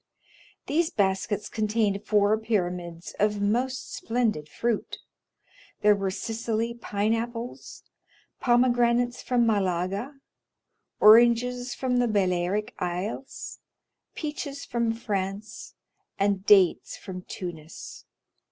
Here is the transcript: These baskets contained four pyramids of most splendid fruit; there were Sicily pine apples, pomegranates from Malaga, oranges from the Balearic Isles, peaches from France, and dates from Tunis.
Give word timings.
These 0.65 0.89
baskets 0.89 1.47
contained 1.47 2.03
four 2.07 2.35
pyramids 2.39 3.13
of 3.19 3.39
most 3.39 3.93
splendid 3.93 4.49
fruit; 4.49 4.97
there 5.81 5.95
were 5.95 6.09
Sicily 6.09 6.73
pine 6.73 7.13
apples, 7.13 7.83
pomegranates 8.39 9.21
from 9.21 9.45
Malaga, 9.45 10.15
oranges 10.99 11.75
from 11.75 11.97
the 11.99 12.07
Balearic 12.07 12.73
Isles, 12.79 13.59
peaches 14.15 14.65
from 14.65 14.91
France, 14.91 15.75
and 16.17 16.47
dates 16.47 16.97
from 16.97 17.21
Tunis. 17.21 18.05